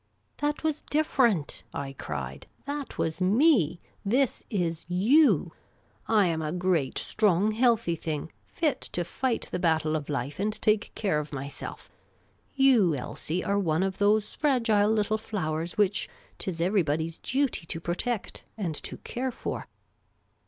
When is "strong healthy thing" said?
6.97-8.31